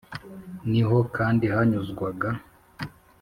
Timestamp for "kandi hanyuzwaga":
1.15-2.29